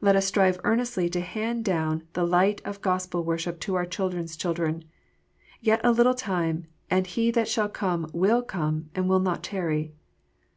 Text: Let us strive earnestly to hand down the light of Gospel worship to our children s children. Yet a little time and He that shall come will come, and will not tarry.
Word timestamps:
Let 0.00 0.16
us 0.16 0.26
strive 0.26 0.58
earnestly 0.64 1.08
to 1.10 1.20
hand 1.20 1.64
down 1.64 2.02
the 2.14 2.26
light 2.26 2.60
of 2.64 2.80
Gospel 2.80 3.22
worship 3.22 3.60
to 3.60 3.76
our 3.76 3.86
children 3.86 4.24
s 4.24 4.34
children. 4.36 4.82
Yet 5.60 5.80
a 5.84 5.92
little 5.92 6.12
time 6.14 6.66
and 6.90 7.06
He 7.06 7.30
that 7.30 7.46
shall 7.46 7.68
come 7.68 8.10
will 8.12 8.42
come, 8.42 8.90
and 8.96 9.08
will 9.08 9.20
not 9.20 9.44
tarry. 9.44 9.94